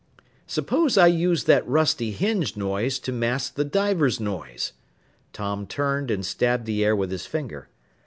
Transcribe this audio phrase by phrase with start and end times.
[0.47, 4.73] "Suppose I used that rusty hinge noise to mask the diver's noise."
[5.31, 7.69] Tom turned and stabbed the air with his finger.